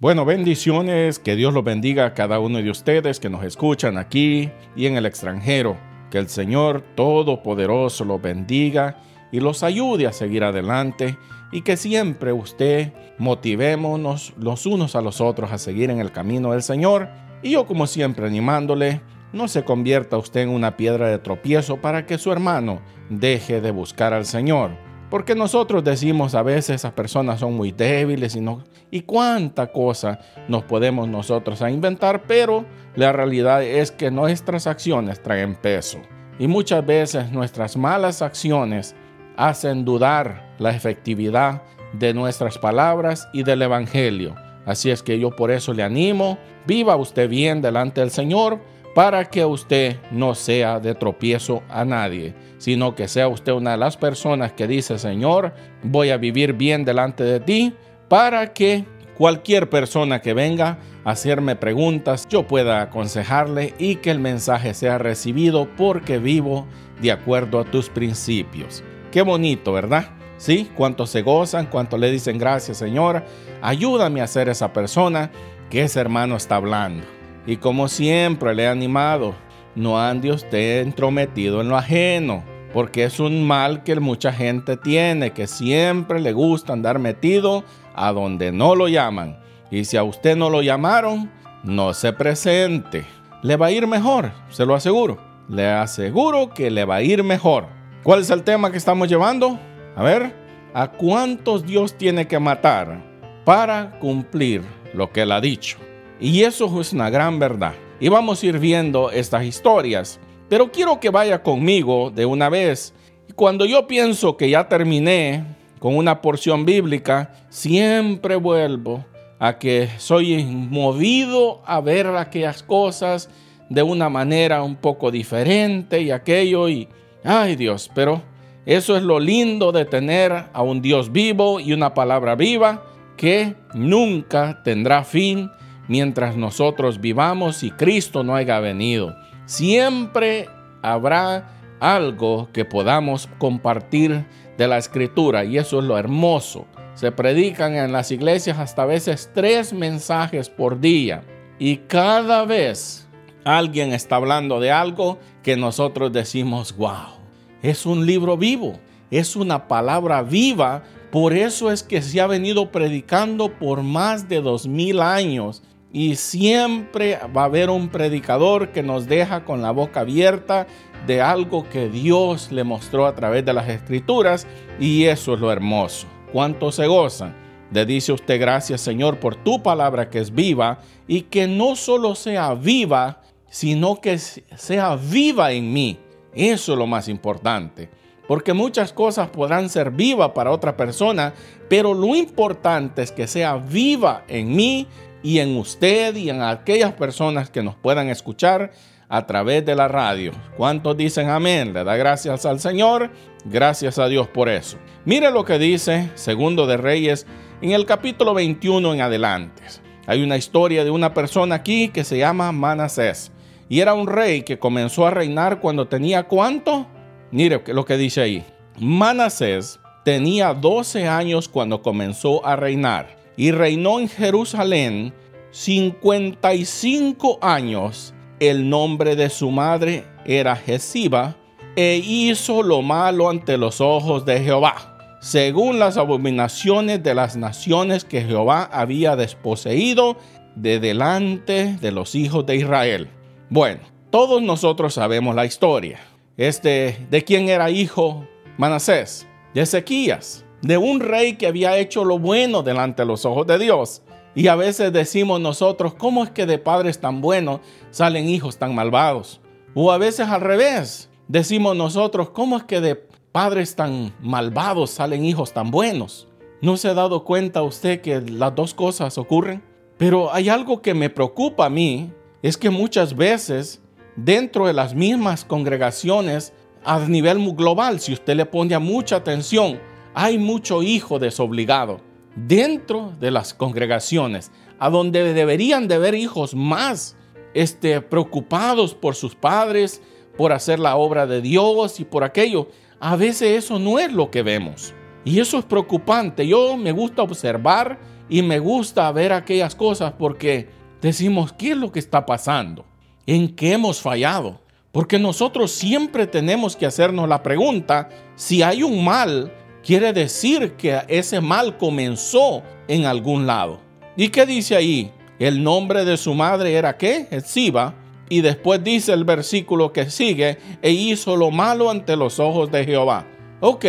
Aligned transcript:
Bueno, 0.00 0.24
bendiciones, 0.24 1.18
que 1.18 1.34
Dios 1.34 1.52
los 1.52 1.64
bendiga 1.64 2.06
a 2.06 2.14
cada 2.14 2.38
uno 2.38 2.58
de 2.62 2.70
ustedes 2.70 3.18
que 3.18 3.28
nos 3.28 3.42
escuchan 3.42 3.98
aquí 3.98 4.48
y 4.76 4.86
en 4.86 4.96
el 4.96 5.06
extranjero. 5.06 5.76
Que 6.12 6.18
el 6.18 6.28
Señor 6.28 6.84
Todopoderoso 6.94 8.04
los 8.04 8.22
bendiga 8.22 9.02
y 9.32 9.40
los 9.40 9.64
ayude 9.64 10.06
a 10.06 10.12
seguir 10.12 10.44
adelante 10.44 11.18
y 11.50 11.62
que 11.62 11.76
siempre 11.76 12.32
usted 12.32 12.92
motivémonos 13.18 14.34
los 14.38 14.66
unos 14.66 14.94
a 14.94 15.00
los 15.00 15.20
otros 15.20 15.50
a 15.50 15.58
seguir 15.58 15.90
en 15.90 15.98
el 15.98 16.12
camino 16.12 16.52
del 16.52 16.62
Señor. 16.62 17.08
Y 17.42 17.50
yo 17.50 17.66
como 17.66 17.88
siempre 17.88 18.24
animándole, 18.24 19.00
no 19.32 19.48
se 19.48 19.64
convierta 19.64 20.16
usted 20.16 20.42
en 20.42 20.50
una 20.50 20.76
piedra 20.76 21.08
de 21.08 21.18
tropiezo 21.18 21.78
para 21.78 22.06
que 22.06 22.18
su 22.18 22.30
hermano 22.30 22.82
deje 23.10 23.60
de 23.60 23.72
buscar 23.72 24.14
al 24.14 24.26
Señor 24.26 24.87
porque 25.10 25.34
nosotros 25.34 25.82
decimos 25.84 26.34
a 26.34 26.42
veces 26.42 26.76
esas 26.76 26.92
personas 26.92 27.40
son 27.40 27.54
muy 27.54 27.72
débiles 27.72 28.36
y, 28.36 28.40
no, 28.40 28.64
y 28.90 29.02
cuánta 29.02 29.72
cosa 29.72 30.20
nos 30.48 30.64
podemos 30.64 31.08
nosotros 31.08 31.62
a 31.62 31.70
inventar, 31.70 32.24
pero 32.26 32.64
la 32.94 33.12
realidad 33.12 33.62
es 33.62 33.90
que 33.90 34.10
nuestras 34.10 34.66
acciones 34.66 35.22
traen 35.22 35.54
peso. 35.54 35.98
Y 36.38 36.46
muchas 36.46 36.84
veces 36.84 37.32
nuestras 37.32 37.76
malas 37.76 38.22
acciones 38.22 38.94
hacen 39.36 39.84
dudar 39.84 40.54
la 40.58 40.70
efectividad 40.70 41.62
de 41.92 42.12
nuestras 42.12 42.58
palabras 42.58 43.28
y 43.32 43.42
del 43.42 43.62
Evangelio. 43.62 44.34
Así 44.66 44.90
es 44.90 45.02
que 45.02 45.18
yo 45.18 45.30
por 45.34 45.50
eso 45.50 45.72
le 45.72 45.82
animo, 45.82 46.38
viva 46.66 46.96
usted 46.96 47.28
bien 47.28 47.62
delante 47.62 48.02
del 48.02 48.10
Señor 48.10 48.60
para 48.94 49.24
que 49.24 49.44
usted 49.44 49.96
no 50.10 50.34
sea 50.34 50.80
de 50.80 50.94
tropiezo 50.94 51.62
a 51.68 51.84
nadie 51.84 52.34
sino 52.58 52.94
que 52.94 53.08
sea 53.08 53.28
usted 53.28 53.52
una 53.52 53.72
de 53.72 53.76
las 53.78 53.96
personas 53.96 54.52
que 54.52 54.66
dice, 54.66 54.98
Señor, 54.98 55.54
voy 55.82 56.10
a 56.10 56.16
vivir 56.16 56.52
bien 56.52 56.84
delante 56.84 57.24
de 57.24 57.40
ti, 57.40 57.72
para 58.08 58.52
que 58.52 58.84
cualquier 59.16 59.70
persona 59.70 60.20
que 60.20 60.34
venga 60.34 60.78
a 61.04 61.12
hacerme 61.12 61.56
preguntas, 61.56 62.26
yo 62.28 62.46
pueda 62.46 62.82
aconsejarle 62.82 63.74
y 63.78 63.96
que 63.96 64.10
el 64.10 64.18
mensaje 64.18 64.74
sea 64.74 64.98
recibido 64.98 65.68
porque 65.76 66.18
vivo 66.18 66.66
de 67.00 67.12
acuerdo 67.12 67.60
a 67.60 67.64
tus 67.64 67.88
principios. 67.88 68.82
Qué 69.12 69.22
bonito, 69.22 69.72
¿verdad? 69.72 70.10
Sí, 70.36 70.70
cuánto 70.74 71.06
se 71.06 71.22
gozan, 71.22 71.66
cuánto 71.66 71.96
le 71.96 72.10
dicen 72.10 72.38
gracias, 72.38 72.78
Señor. 72.78 73.24
Ayúdame 73.62 74.20
a 74.20 74.26
ser 74.26 74.48
esa 74.48 74.72
persona 74.72 75.30
que 75.70 75.82
ese 75.82 76.00
hermano 76.00 76.36
está 76.36 76.56
hablando. 76.56 77.17
Y 77.48 77.56
como 77.56 77.88
siempre 77.88 78.54
le 78.54 78.64
he 78.64 78.68
animado, 78.68 79.34
no 79.74 79.98
ande 79.98 80.30
usted 80.30 80.82
entrometido 80.82 81.62
en 81.62 81.70
lo 81.70 81.78
ajeno, 81.78 82.44
porque 82.74 83.04
es 83.04 83.20
un 83.20 83.46
mal 83.46 83.84
que 83.84 83.98
mucha 83.98 84.34
gente 84.34 84.76
tiene, 84.76 85.32
que 85.32 85.46
siempre 85.46 86.20
le 86.20 86.34
gusta 86.34 86.74
andar 86.74 86.98
metido 86.98 87.64
a 87.94 88.12
donde 88.12 88.52
no 88.52 88.74
lo 88.74 88.86
llaman. 88.86 89.38
Y 89.70 89.86
si 89.86 89.96
a 89.96 90.02
usted 90.02 90.36
no 90.36 90.50
lo 90.50 90.60
llamaron, 90.60 91.30
no 91.64 91.94
se 91.94 92.12
presente. 92.12 93.06
Le 93.42 93.56
va 93.56 93.68
a 93.68 93.70
ir 93.70 93.86
mejor, 93.86 94.30
se 94.50 94.66
lo 94.66 94.74
aseguro. 94.74 95.16
Le 95.48 95.70
aseguro 95.70 96.50
que 96.50 96.70
le 96.70 96.84
va 96.84 96.96
a 96.96 97.02
ir 97.02 97.24
mejor. 97.24 97.64
¿Cuál 98.02 98.20
es 98.20 98.28
el 98.28 98.42
tema 98.42 98.70
que 98.70 98.76
estamos 98.76 99.08
llevando? 99.08 99.58
A 99.96 100.02
ver, 100.02 100.34
¿a 100.74 100.88
cuántos 100.88 101.64
Dios 101.64 101.96
tiene 101.96 102.28
que 102.28 102.38
matar 102.38 103.02
para 103.46 103.98
cumplir 104.00 104.60
lo 104.92 105.10
que 105.10 105.22
él 105.22 105.32
ha 105.32 105.40
dicho? 105.40 105.78
Y 106.20 106.42
eso 106.42 106.80
es 106.80 106.92
una 106.92 107.10
gran 107.10 107.38
verdad 107.38 107.74
y 108.00 108.08
vamos 108.08 108.42
a 108.42 108.46
ir 108.46 108.58
viendo 108.58 109.10
estas 109.10 109.44
historias. 109.44 110.20
Pero 110.48 110.70
quiero 110.70 110.98
que 111.00 111.10
vaya 111.10 111.42
conmigo 111.42 112.10
de 112.10 112.26
una 112.26 112.48
vez. 112.48 112.94
Cuando 113.34 113.66
yo 113.66 113.86
pienso 113.86 114.36
que 114.36 114.50
ya 114.50 114.68
terminé 114.68 115.44
con 115.78 115.96
una 115.96 116.22
porción 116.22 116.64
bíblica, 116.64 117.32
siempre 117.50 118.36
vuelvo 118.36 119.04
a 119.38 119.58
que 119.58 119.88
soy 119.98 120.44
movido 120.44 121.62
a 121.64 121.80
ver 121.80 122.06
aquellas 122.08 122.62
cosas 122.62 123.28
de 123.68 123.82
una 123.82 124.08
manera 124.08 124.62
un 124.62 124.76
poco 124.76 125.10
diferente 125.10 126.00
y 126.00 126.10
aquello 126.10 126.68
y, 126.68 126.88
ay 127.22 127.54
Dios, 127.54 127.90
pero 127.94 128.22
eso 128.66 128.96
es 128.96 129.02
lo 129.02 129.20
lindo 129.20 129.70
de 129.70 129.84
tener 129.84 130.32
a 130.52 130.62
un 130.62 130.80
Dios 130.80 131.12
vivo 131.12 131.60
y 131.60 131.72
una 131.72 131.94
palabra 131.94 132.34
viva 132.34 132.82
que 133.16 133.54
nunca 133.74 134.62
tendrá 134.64 135.04
fin 135.04 135.50
mientras 135.88 136.36
nosotros 136.36 137.00
vivamos 137.00 137.62
y 137.62 137.70
Cristo 137.70 138.22
no 138.22 138.36
haya 138.36 138.60
venido. 138.60 139.16
Siempre 139.46 140.48
habrá 140.82 141.50
algo 141.80 142.48
que 142.52 142.64
podamos 142.64 143.28
compartir 143.38 144.26
de 144.56 144.68
la 144.68 144.78
escritura 144.78 145.44
y 145.44 145.58
eso 145.58 145.80
es 145.80 145.84
lo 145.84 145.98
hermoso. 145.98 146.66
Se 146.94 147.12
predican 147.12 147.74
en 147.76 147.92
las 147.92 148.10
iglesias 148.10 148.58
hasta 148.58 148.84
veces 148.84 149.30
tres 149.34 149.72
mensajes 149.72 150.50
por 150.50 150.80
día 150.80 151.22
y 151.58 151.78
cada 151.78 152.44
vez 152.44 153.08
alguien 153.44 153.92
está 153.92 154.16
hablando 154.16 154.60
de 154.60 154.70
algo 154.70 155.18
que 155.42 155.56
nosotros 155.56 156.12
decimos, 156.12 156.76
wow, 156.76 157.18
es 157.62 157.86
un 157.86 158.04
libro 158.04 158.36
vivo, 158.36 158.78
es 159.10 159.36
una 159.36 159.68
palabra 159.68 160.22
viva. 160.22 160.82
Por 161.10 161.32
eso 161.32 161.70
es 161.70 161.82
que 161.82 162.02
se 162.02 162.20
ha 162.20 162.26
venido 162.26 162.70
predicando 162.70 163.58
por 163.58 163.82
más 163.82 164.28
de 164.28 164.42
dos 164.42 164.66
mil 164.66 165.00
años 165.00 165.62
y 165.92 166.16
siempre 166.16 167.18
va 167.34 167.42
a 167.42 167.46
haber 167.46 167.70
un 167.70 167.88
predicador 167.88 168.72
que 168.72 168.82
nos 168.82 169.06
deja 169.06 169.44
con 169.44 169.62
la 169.62 169.70
boca 169.70 170.00
abierta 170.00 170.66
de 171.06 171.22
algo 171.22 171.68
que 171.68 171.88
Dios 171.88 172.52
le 172.52 172.64
mostró 172.64 173.06
a 173.06 173.14
través 173.14 173.44
de 173.44 173.52
las 173.52 173.68
escrituras 173.68 174.46
y 174.78 175.04
eso 175.04 175.34
es 175.34 175.40
lo 175.40 175.50
hermoso. 175.50 176.06
¿Cuánto 176.32 176.70
se 176.72 176.86
gozan? 176.86 177.34
Le 177.72 177.86
dice 177.86 178.12
usted 178.12 178.40
gracias 178.40 178.80
Señor 178.80 179.18
por 179.18 179.36
tu 179.36 179.62
palabra 179.62 180.10
que 180.10 180.18
es 180.18 180.34
viva 180.34 180.80
y 181.06 181.22
que 181.22 181.46
no 181.46 181.76
solo 181.76 182.14
sea 182.14 182.54
viva, 182.54 183.22
sino 183.48 184.00
que 184.00 184.18
sea 184.18 184.96
viva 184.96 185.52
en 185.52 185.72
mí. 185.72 185.98
Eso 186.34 186.72
es 186.72 186.78
lo 186.78 186.86
más 186.86 187.08
importante. 187.08 187.90
Porque 188.26 188.52
muchas 188.52 188.92
cosas 188.92 189.30
podrán 189.30 189.70
ser 189.70 189.90
vivas 189.90 190.32
para 190.34 190.50
otra 190.50 190.76
persona, 190.76 191.32
pero 191.70 191.94
lo 191.94 192.14
importante 192.14 193.00
es 193.02 193.10
que 193.10 193.26
sea 193.26 193.56
viva 193.56 194.24
en 194.28 194.54
mí 194.54 194.86
y 195.28 195.40
en 195.40 195.58
usted 195.58 196.16
y 196.16 196.30
en 196.30 196.40
aquellas 196.40 196.94
personas 196.94 197.50
que 197.50 197.62
nos 197.62 197.74
puedan 197.74 198.08
escuchar 198.08 198.72
a 199.10 199.26
través 199.26 199.62
de 199.66 199.74
la 199.74 199.86
radio. 199.86 200.32
¿Cuántos 200.56 200.96
dicen 200.96 201.28
amén? 201.28 201.74
Le 201.74 201.84
da 201.84 201.96
gracias 201.96 202.46
al 202.46 202.60
Señor. 202.60 203.10
Gracias 203.44 203.98
a 203.98 204.08
Dios 204.08 204.26
por 204.26 204.48
eso. 204.48 204.78
Mire 205.04 205.30
lo 205.30 205.44
que 205.44 205.58
dice 205.58 206.08
Segundo 206.14 206.66
de 206.66 206.78
Reyes 206.78 207.26
en 207.60 207.72
el 207.72 207.84
capítulo 207.84 208.32
21 208.32 208.94
en 208.94 209.02
adelante. 209.02 209.62
Hay 210.06 210.22
una 210.22 210.38
historia 210.38 210.82
de 210.82 210.90
una 210.90 211.12
persona 211.12 211.56
aquí 211.56 211.88
que 211.88 212.04
se 212.04 212.16
llama 212.16 212.50
Manasés. 212.50 213.30
Y 213.68 213.80
era 213.80 213.92
un 213.92 214.06
rey 214.06 214.40
que 214.40 214.58
comenzó 214.58 215.06
a 215.06 215.10
reinar 215.10 215.60
cuando 215.60 215.88
tenía 215.88 216.22
cuánto? 216.22 216.86
Mire 217.32 217.62
lo 217.66 217.84
que 217.84 217.98
dice 217.98 218.22
ahí. 218.22 218.46
Manasés 218.78 219.78
tenía 220.06 220.54
12 220.54 221.06
años 221.06 221.50
cuando 221.50 221.82
comenzó 221.82 222.46
a 222.46 222.56
reinar 222.56 223.17
y 223.38 223.52
reinó 223.52 224.00
en 224.00 224.08
Jerusalén 224.08 225.14
55 225.52 227.38
años. 227.40 228.12
El 228.40 228.68
nombre 228.68 229.16
de 229.16 229.30
su 229.30 229.50
madre 229.50 230.04
era 230.26 230.56
Jesiba, 230.56 231.36
e 231.76 232.02
hizo 232.04 232.62
lo 232.64 232.82
malo 232.82 233.30
ante 233.30 233.56
los 233.56 233.80
ojos 233.80 234.24
de 234.26 234.40
Jehová, 234.40 235.18
según 235.20 235.78
las 235.78 235.96
abominaciones 235.96 237.02
de 237.02 237.14
las 237.14 237.36
naciones 237.36 238.04
que 238.04 238.22
Jehová 238.22 238.68
había 238.72 239.14
desposeído 239.14 240.16
de 240.56 240.80
delante 240.80 241.76
de 241.80 241.92
los 241.92 242.16
hijos 242.16 242.44
de 242.44 242.56
Israel. 242.56 243.08
Bueno, 243.50 243.80
todos 244.10 244.42
nosotros 244.42 244.94
sabemos 244.94 245.36
la 245.36 245.46
historia. 245.46 246.00
Este, 246.36 247.06
¿de 247.08 247.22
quién 247.22 247.48
era 247.48 247.70
hijo 247.70 248.26
Manasés? 248.56 249.28
De 249.54 249.60
Ezequías 249.62 250.44
de 250.62 250.78
un 250.78 251.00
rey 251.00 251.36
que 251.36 251.46
había 251.46 251.76
hecho 251.78 252.04
lo 252.04 252.18
bueno 252.18 252.62
delante 252.62 253.02
de 253.02 253.06
los 253.06 253.24
ojos 253.24 253.46
de 253.46 253.58
Dios. 253.58 254.02
Y 254.34 254.48
a 254.48 254.56
veces 254.56 254.92
decimos 254.92 255.40
nosotros, 255.40 255.94
¿cómo 255.94 256.24
es 256.24 256.30
que 256.30 256.46
de 256.46 256.58
padres 256.58 257.00
tan 257.00 257.20
buenos 257.20 257.60
salen 257.90 258.28
hijos 258.28 258.58
tan 258.58 258.74
malvados? 258.74 259.40
O 259.74 259.92
a 259.92 259.98
veces 259.98 260.28
al 260.28 260.40
revés, 260.40 261.08
decimos 261.28 261.76
nosotros, 261.76 262.30
¿cómo 262.30 262.56
es 262.56 262.64
que 262.64 262.80
de 262.80 262.96
padres 263.32 263.76
tan 263.76 264.14
malvados 264.20 264.90
salen 264.90 265.24
hijos 265.24 265.52
tan 265.52 265.70
buenos? 265.70 266.28
¿No 266.60 266.76
se 266.76 266.88
ha 266.88 266.94
dado 266.94 267.24
cuenta 267.24 267.62
usted 267.62 268.00
que 268.00 268.20
las 268.20 268.54
dos 268.54 268.74
cosas 268.74 269.18
ocurren? 269.18 269.62
Pero 269.96 270.32
hay 270.32 270.48
algo 270.48 270.82
que 270.82 270.94
me 270.94 271.10
preocupa 271.10 271.66
a 271.66 271.70
mí, 271.70 272.12
es 272.42 272.56
que 272.56 272.70
muchas 272.70 273.16
veces 273.16 273.80
dentro 274.16 274.66
de 274.66 274.72
las 274.72 274.94
mismas 274.94 275.44
congregaciones 275.44 276.52
a 276.84 277.00
nivel 277.00 277.54
global, 277.54 278.00
si 278.00 278.12
usted 278.12 278.36
le 278.36 278.46
pone 278.46 278.78
mucha 278.78 279.16
atención, 279.16 279.80
hay 280.14 280.38
mucho 280.38 280.82
hijo 280.82 281.18
desobligado 281.18 282.00
dentro 282.34 283.12
de 283.18 283.30
las 283.30 283.54
congregaciones, 283.54 284.50
a 284.78 284.90
donde 284.90 285.32
deberían 285.32 285.88
de 285.88 285.96
haber 285.96 286.14
hijos 286.14 286.54
más 286.54 287.16
este, 287.54 288.00
preocupados 288.00 288.94
por 288.94 289.14
sus 289.14 289.34
padres, 289.34 290.02
por 290.36 290.52
hacer 290.52 290.78
la 290.78 290.96
obra 290.96 291.26
de 291.26 291.40
Dios 291.40 291.98
y 292.00 292.04
por 292.04 292.22
aquello. 292.22 292.68
A 293.00 293.16
veces 293.16 293.64
eso 293.64 293.78
no 293.78 293.98
es 293.98 294.12
lo 294.12 294.30
que 294.30 294.42
vemos. 294.42 294.94
Y 295.24 295.40
eso 295.40 295.58
es 295.58 295.64
preocupante. 295.64 296.46
Yo 296.46 296.76
me 296.76 296.92
gusta 296.92 297.22
observar 297.22 297.98
y 298.28 298.42
me 298.42 298.58
gusta 298.58 299.10
ver 299.12 299.32
aquellas 299.32 299.74
cosas 299.74 300.12
porque 300.18 300.68
decimos, 301.00 301.52
¿qué 301.52 301.72
es 301.72 301.76
lo 301.76 301.90
que 301.90 301.98
está 301.98 302.24
pasando? 302.24 302.84
¿En 303.26 303.54
qué 303.54 303.72
hemos 303.72 304.00
fallado? 304.00 304.60
Porque 304.92 305.18
nosotros 305.18 305.72
siempre 305.72 306.26
tenemos 306.26 306.76
que 306.76 306.86
hacernos 306.86 307.28
la 307.28 307.42
pregunta, 307.42 308.08
si 308.36 308.62
hay 308.62 308.82
un 308.82 309.04
mal, 309.04 309.52
quiere 309.84 310.12
decir 310.12 310.72
que 310.72 311.00
ese 311.08 311.40
mal 311.40 311.76
comenzó 311.76 312.62
en 312.86 313.04
algún 313.04 313.46
lado. 313.46 313.80
¿Y 314.16 314.28
qué 314.28 314.46
dice 314.46 314.76
ahí? 314.76 315.12
El 315.38 315.62
nombre 315.62 316.04
de 316.04 316.16
su 316.16 316.34
madre 316.34 316.74
era 316.74 316.96
qué? 316.96 317.26
Siba. 317.44 317.94
Y 318.28 318.40
después 318.42 318.84
dice 318.84 319.12
el 319.12 319.24
versículo 319.24 319.92
que 319.92 320.10
sigue, 320.10 320.58
e 320.82 320.90
hizo 320.90 321.36
lo 321.36 321.50
malo 321.50 321.90
ante 321.90 322.16
los 322.16 322.38
ojos 322.38 322.70
de 322.70 322.84
Jehová. 322.84 323.26
Ok, 323.60 323.86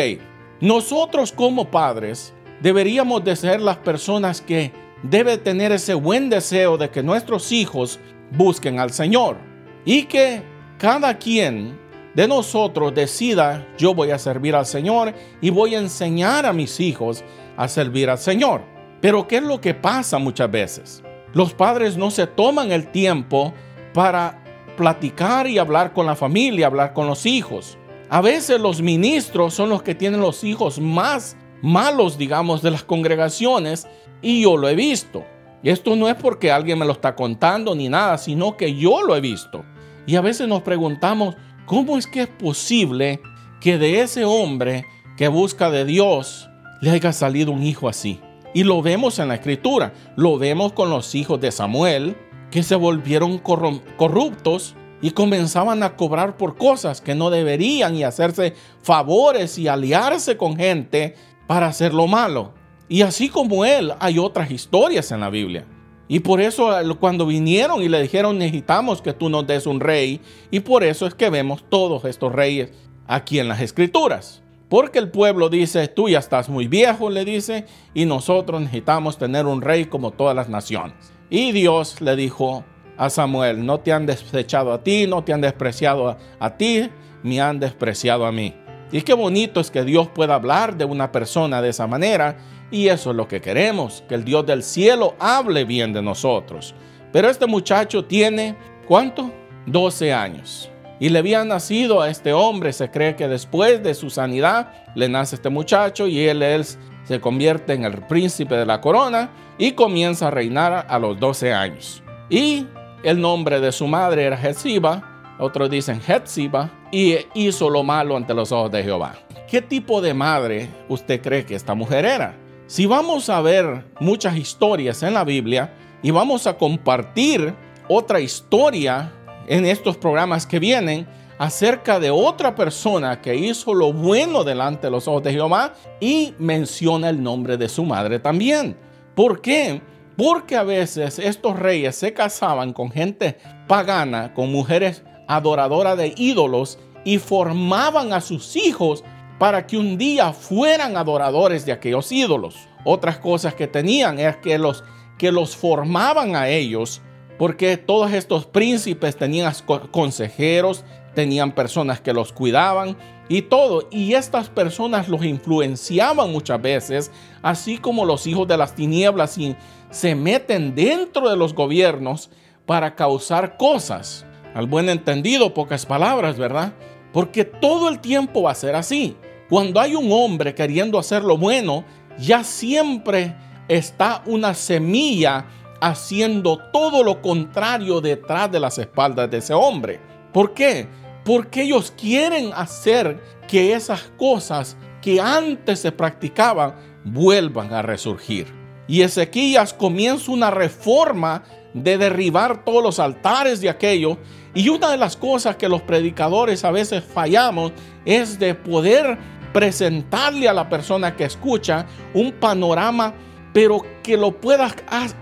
nosotros 0.61 1.31
como 1.31 1.69
padres 1.69 2.33
deberíamos 2.61 3.23
de 3.23 3.35
ser 3.35 3.59
las 3.59 3.77
personas 3.77 4.41
que 4.41 4.71
debe 5.03 5.37
tener 5.37 5.71
ese 5.71 5.93
buen 5.93 6.29
deseo 6.29 6.77
de 6.77 6.89
que 6.89 7.03
nuestros 7.03 7.51
hijos 7.51 7.99
busquen 8.31 8.79
al 8.79 8.91
Señor 8.91 9.37
y 9.85 10.03
que 10.03 10.41
cada 10.77 11.17
quien 11.17 11.77
de 12.19 12.27
nosotros 12.27 12.93
decida 12.93 13.65
yo 13.77 13.93
voy 13.93 14.11
a 14.11 14.19
servir 14.19 14.53
al 14.53 14.65
Señor 14.65 15.13
y 15.39 15.51
voy 15.51 15.75
a 15.75 15.79
enseñar 15.79 16.45
a 16.45 16.51
mis 16.51 16.81
hijos 16.81 17.23
a 17.55 17.69
servir 17.69 18.09
al 18.09 18.17
Señor. 18.17 18.61
Pero 18.99 19.25
¿qué 19.25 19.37
es 19.37 19.43
lo 19.43 19.61
que 19.61 19.73
pasa 19.73 20.17
muchas 20.17 20.51
veces? 20.51 21.01
Los 21.31 21.53
padres 21.53 21.95
no 21.95 22.11
se 22.11 22.27
toman 22.27 22.73
el 22.73 22.91
tiempo 22.91 23.53
para 23.93 24.43
platicar 24.75 25.47
y 25.47 25.59
hablar 25.59 25.93
con 25.93 26.07
la 26.07 26.15
familia, 26.17 26.67
hablar 26.67 26.91
con 26.91 27.07
los 27.07 27.25
hijos. 27.25 27.77
A 28.09 28.19
veces 28.19 28.59
los 28.59 28.81
ministros 28.81 29.53
son 29.53 29.69
los 29.69 29.81
que 29.81 29.95
tienen 29.95 30.19
los 30.19 30.43
hijos 30.43 30.77
más 30.77 31.37
malos, 31.61 32.17
digamos, 32.17 32.61
de 32.61 32.71
las 32.71 32.83
congregaciones 32.83 33.87
y 34.21 34.41
yo 34.41 34.57
lo 34.57 34.67
he 34.67 34.75
visto. 34.75 35.23
Esto 35.63 35.95
no 35.95 36.09
es 36.09 36.15
porque 36.15 36.51
alguien 36.51 36.79
me 36.79 36.85
lo 36.85 36.91
está 36.91 37.15
contando 37.15 37.75
ni 37.75 37.87
nada, 37.87 38.17
sino 38.17 38.57
que 38.57 38.75
yo 38.75 39.03
lo 39.03 39.15
he 39.15 39.21
visto. 39.21 39.63
Y 40.05 40.17
a 40.17 40.21
veces 40.21 40.47
nos 40.47 40.63
preguntamos, 40.63 41.35
¿cómo 41.69 41.99
es 41.99 42.07
que 42.07 42.23
es 42.23 42.27
posible 42.27 43.21
que 43.61 43.77
de 43.77 44.01
ese 44.01 44.25
hombre 44.25 44.85
que 45.15 45.27
busca 45.27 45.69
de 45.69 45.85
Dios 45.85 46.49
le 46.81 46.89
haya 46.89 47.13
salido 47.13 47.51
un 47.51 47.61
hijo 47.61 47.87
así? 47.87 48.19
Y 48.55 48.63
lo 48.63 48.81
vemos 48.81 49.19
en 49.19 49.27
la 49.27 49.35
escritura, 49.35 49.93
lo 50.15 50.39
vemos 50.39 50.73
con 50.73 50.89
los 50.89 51.13
hijos 51.13 51.39
de 51.39 51.51
Samuel, 51.51 52.17
que 52.49 52.63
se 52.63 52.73
volvieron 52.73 53.37
corruptos 53.37 54.75
y 54.99 55.11
comenzaban 55.11 55.83
a 55.83 55.95
cobrar 55.95 56.37
por 56.37 56.57
cosas 56.57 57.01
que 57.01 57.13
no 57.13 57.29
deberían 57.29 57.95
y 57.95 58.03
hacerse 58.03 58.55
favores 58.81 59.59
y 59.59 59.67
aliarse 59.67 60.37
con 60.37 60.57
gente 60.57 61.13
para 61.45 61.67
hacer 61.67 61.93
lo 61.93 62.07
malo. 62.07 62.51
Y 62.87 63.03
así 63.03 63.29
como 63.29 63.63
él, 63.63 63.93
hay 63.99 64.17
otras 64.17 64.49
historias 64.49 65.11
en 65.11 65.19
la 65.19 65.29
Biblia. 65.29 65.67
Y 66.11 66.19
por 66.19 66.41
eso 66.41 66.71
cuando 66.99 67.27
vinieron 67.27 67.81
y 67.83 67.87
le 67.87 68.01
dijeron 68.01 68.39
necesitamos 68.39 69.01
que 69.01 69.13
tú 69.13 69.29
nos 69.29 69.47
des 69.47 69.67
un 69.67 69.79
rey, 69.79 70.19
y 70.51 70.59
por 70.59 70.83
eso 70.83 71.05
es 71.05 71.13
que 71.13 71.29
vemos 71.29 71.63
todos 71.69 72.03
estos 72.03 72.33
reyes 72.33 72.71
aquí 73.07 73.39
en 73.39 73.47
las 73.47 73.61
escrituras. 73.61 74.41
Porque 74.69 74.99
el 74.99 75.09
pueblo 75.09 75.49
dice, 75.49 75.87
tú 75.87 76.09
ya 76.09 76.19
estás 76.19 76.49
muy 76.49 76.67
viejo, 76.67 77.09
le 77.09 77.25
dice, 77.25 77.65
y 77.93 78.05
nosotros 78.05 78.59
necesitamos 78.59 79.17
tener 79.17 79.45
un 79.45 79.61
rey 79.61 79.85
como 79.85 80.11
todas 80.11 80.35
las 80.35 80.49
naciones. 80.49 81.13
Y 81.29 81.51
Dios 81.51 82.01
le 82.01 82.15
dijo 82.15 82.63
a 82.97 83.09
Samuel, 83.09 83.65
no 83.65 83.79
te 83.79 83.93
han 83.93 84.05
desechado 84.05 84.73
a 84.73 84.83
ti, 84.83 85.07
no 85.07 85.23
te 85.23 85.31
han 85.31 85.41
despreciado 85.41 86.17
a, 86.39 86.57
ti, 86.57 86.89
me 87.23 87.39
han 87.39 87.59
despreciado 87.59 88.25
a 88.25 88.31
mí. 88.31 88.53
Y 88.91 89.01
qué 89.01 89.13
bonito 89.13 89.59
es 89.59 89.71
que 89.71 89.83
Dios 89.83 90.07
pueda 90.07 90.35
hablar 90.35 90.75
de 90.75 90.85
una 90.85 91.11
persona 91.11 91.61
de 91.61 91.69
esa 91.69 91.87
manera, 91.87 92.37
y 92.71 92.87
eso 92.87 93.11
es 93.11 93.15
lo 93.15 93.27
que 93.27 93.41
queremos, 93.41 94.03
que 94.07 94.15
el 94.15 94.23
Dios 94.23 94.45
del 94.45 94.63
cielo 94.63 95.15
hable 95.19 95.65
bien 95.65 95.93
de 95.93 96.01
nosotros. 96.01 96.73
Pero 97.11 97.29
este 97.29 97.47
muchacho 97.47 98.05
tiene, 98.05 98.55
¿cuánto? 98.87 99.31
12 99.65 100.13
años 100.13 100.69
y 100.99 101.09
le 101.09 101.19
había 101.19 101.43
nacido 101.45 102.01
a 102.01 102.09
este 102.09 102.33
hombre. 102.33 102.73
Se 102.73 102.91
cree 102.91 103.15
que 103.15 103.27
después 103.27 103.81
de 103.81 103.93
su 103.93 104.09
sanidad 104.09 104.71
le 104.95 105.09
nace 105.09 105.35
este 105.35 105.49
muchacho 105.49 106.07
y 106.07 106.27
él, 106.27 106.43
él 106.43 106.65
se 107.03 107.19
convierte 107.19 107.73
en 107.73 107.85
el 107.85 108.05
príncipe 108.05 108.55
de 108.55 108.65
la 108.65 108.81
corona 108.81 109.29
y 109.57 109.71
comienza 109.71 110.27
a 110.27 110.31
reinar 110.31 110.85
a 110.87 110.99
los 110.99 111.19
12 111.19 111.53
años. 111.53 112.03
Y 112.29 112.67
el 113.03 113.19
nombre 113.19 113.59
de 113.59 113.71
su 113.71 113.87
madre 113.87 114.25
era 114.25 114.39
Hetsiba, 114.39 115.37
otros 115.39 115.69
dicen 115.69 116.01
Hetsiba, 116.05 116.69
y 116.91 117.17
hizo 117.33 117.69
lo 117.69 117.83
malo 117.83 118.17
ante 118.17 118.33
los 118.33 118.51
ojos 118.51 118.71
de 118.71 118.83
Jehová. 118.83 119.15
¿Qué 119.47 119.61
tipo 119.61 120.01
de 120.01 120.13
madre 120.13 120.69
usted 120.89 121.21
cree 121.21 121.45
que 121.45 121.55
esta 121.55 121.73
mujer 121.73 122.05
era? 122.05 122.35
Si 122.69 122.85
vamos 122.85 123.31
a 123.31 123.41
ver 123.41 123.83
muchas 123.99 124.37
historias 124.37 125.01
en 125.01 125.15
la 125.15 125.23
Biblia 125.23 125.73
y 126.03 126.11
vamos 126.11 126.45
a 126.45 126.55
compartir 126.55 127.55
otra 127.87 128.19
historia 128.19 129.11
en 129.47 129.65
estos 129.65 129.97
programas 129.97 130.45
que 130.45 130.59
vienen 130.59 131.07
acerca 131.39 131.99
de 131.99 132.11
otra 132.11 132.53
persona 132.53 133.21
que 133.21 133.35
hizo 133.35 133.73
lo 133.73 133.91
bueno 133.91 134.43
delante 134.43 134.85
de 134.85 134.91
los 134.91 135.07
ojos 135.07 135.23
de 135.23 135.31
Jehová 135.31 135.73
y 135.99 136.35
menciona 136.37 137.09
el 137.09 137.23
nombre 137.23 137.57
de 137.57 137.67
su 137.69 137.83
madre 137.85 138.19
también. 138.19 138.77
¿Por 139.15 139.41
qué? 139.41 139.81
Porque 140.15 140.55
a 140.55 140.61
veces 140.61 141.17
estos 141.17 141.57
reyes 141.57 141.95
se 141.95 142.13
casaban 142.13 142.73
con 142.73 142.91
gente 142.91 143.39
pagana, 143.67 144.35
con 144.35 144.51
mujeres 144.51 145.01
adoradoras 145.27 145.97
de 145.97 146.13
ídolos 146.15 146.77
y 147.03 147.17
formaban 147.17 148.13
a 148.13 148.21
sus 148.21 148.55
hijos 148.55 149.03
para 149.39 149.65
que 149.65 149.77
un 149.77 149.97
día 149.97 150.33
fueran 150.33 150.97
adoradores 150.97 151.65
de 151.65 151.71
aquellos 151.71 152.11
ídolos. 152.11 152.67
Otras 152.83 153.17
cosas 153.17 153.55
que 153.55 153.67
tenían 153.67 154.19
es 154.19 154.37
que 154.37 154.57
los 154.57 154.83
que 155.17 155.31
los 155.31 155.55
formaban 155.55 156.35
a 156.35 156.47
ellos 156.47 157.01
porque 157.39 157.77
todos 157.77 158.11
estos 158.11 158.45
príncipes 158.45 159.15
tenían 159.15 159.53
consejeros, 159.91 160.83
tenían 161.15 161.53
personas 161.53 162.01
que 162.01 162.11
los 162.11 162.33
cuidaban 162.33 162.97
y 163.29 163.43
todo. 163.43 163.87
Y 163.91 164.13
estas 164.13 164.49
personas 164.49 165.07
los 165.07 165.23
influenciaban 165.23 166.33
muchas 166.33 166.61
veces, 166.61 167.11
así 167.41 167.77
como 167.77 168.03
los 168.03 168.27
hijos 168.27 168.45
de 168.45 168.57
las 168.57 168.75
tinieblas 168.75 169.37
y 169.37 169.55
se 169.89 170.15
meten 170.15 170.75
dentro 170.75 171.29
de 171.29 171.37
los 171.37 171.53
gobiernos 171.53 172.29
para 172.65 172.95
causar 172.95 173.55
cosas. 173.55 174.25
Al 174.53 174.67
buen 174.67 174.89
entendido, 174.89 175.53
pocas 175.53 175.85
palabras, 175.85 176.37
¿verdad? 176.37 176.73
Porque 177.13 177.45
todo 177.45 177.87
el 177.87 177.99
tiempo 177.99 178.41
va 178.41 178.51
a 178.51 178.55
ser 178.55 178.75
así. 178.75 179.15
Cuando 179.49 179.79
hay 179.79 179.95
un 179.95 180.11
hombre 180.11 180.53
queriendo 180.53 180.99
hacer 180.99 181.23
lo 181.23 181.35
bueno, 181.35 181.83
ya 182.19 182.43
siempre 182.43 183.35
está 183.67 184.21
una 184.27 184.53
semilla 184.53 185.45
haciendo 185.81 186.59
todo 186.71 187.03
lo 187.03 187.21
contrario 187.21 187.99
detrás 187.99 188.51
de 188.51 188.59
las 188.59 188.77
espaldas 188.77 189.31
de 189.31 189.37
ese 189.37 189.53
hombre. 189.53 189.99
¿Por 190.31 190.53
qué? 190.53 190.87
Porque 191.25 191.63
ellos 191.63 191.91
quieren 191.97 192.51
hacer 192.53 193.19
que 193.47 193.73
esas 193.73 194.01
cosas 194.17 194.77
que 195.01 195.19
antes 195.19 195.79
se 195.79 195.91
practicaban 195.91 196.75
vuelvan 197.03 197.73
a 197.73 197.81
resurgir. 197.81 198.53
Y 198.87 199.01
Ezequías 199.01 199.73
comienza 199.73 200.31
una 200.31 200.51
reforma 200.51 201.43
de 201.73 201.97
derribar 201.97 202.63
todos 202.65 202.83
los 202.83 202.99
altares 202.99 203.61
de 203.61 203.69
aquello. 203.69 204.17
Y 204.53 204.69
una 204.69 204.89
de 204.89 204.97
las 204.97 205.15
cosas 205.15 205.55
que 205.55 205.69
los 205.69 205.81
predicadores 205.83 206.65
a 206.65 206.71
veces 206.71 207.03
fallamos 207.03 207.71
es 208.05 208.39
de 208.39 208.55
poder 208.55 209.17
presentarle 209.53 210.47
a 210.47 210.53
la 210.53 210.69
persona 210.69 211.15
que 211.15 211.25
escucha 211.25 211.85
un 212.13 212.31
panorama 212.33 213.13
pero 213.53 213.83
que 214.03 214.17
lo 214.17 214.31
puedas 214.31 214.75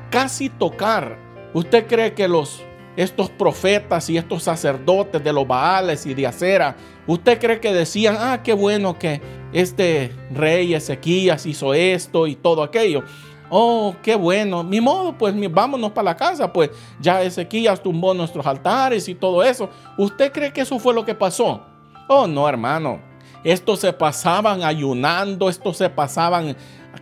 casi 0.09 0.49
tocar. 0.49 1.17
¿Usted 1.53 1.87
cree 1.87 2.13
que 2.13 2.27
los 2.27 2.61
estos 2.95 3.29
profetas 3.29 4.09
y 4.09 4.17
estos 4.17 4.43
sacerdotes 4.43 5.23
de 5.23 5.31
los 5.31 5.47
Baales 5.47 6.05
y 6.07 6.15
de 6.15 6.25
Acera, 6.25 6.75
usted 7.05 7.39
cree 7.39 7.59
que 7.59 7.71
decían, 7.71 8.17
ah, 8.19 8.41
qué 8.43 8.53
bueno 8.53 8.97
que 8.97 9.21
este 9.53 10.11
rey 10.31 10.73
Ezequías 10.73 11.45
hizo 11.45 11.75
esto 11.75 12.25
y 12.25 12.35
todo 12.35 12.63
aquello? 12.63 13.03
Oh, 13.49 13.95
qué 14.01 14.15
bueno. 14.15 14.63
Mi 14.63 14.81
modo, 14.81 15.15
pues 15.15 15.33
vámonos 15.51 15.91
para 15.91 16.05
la 16.05 16.17
casa, 16.17 16.51
pues 16.51 16.71
ya 16.99 17.21
Ezequías 17.21 17.81
tumbó 17.81 18.13
nuestros 18.15 18.45
altares 18.45 19.07
y 19.07 19.15
todo 19.15 19.43
eso. 19.43 19.69
¿Usted 19.97 20.31
cree 20.31 20.51
que 20.51 20.61
eso 20.61 20.79
fue 20.79 20.93
lo 20.93 21.05
que 21.05 21.13
pasó? 21.13 21.61
Oh, 22.09 22.25
no, 22.25 22.49
hermano. 22.49 22.99
Estos 23.47 23.79
se 23.79 23.93
pasaban 23.93 24.61
ayunando, 24.65 25.47
estos 25.47 25.77
se 25.77 25.89
pasaban 25.89 26.57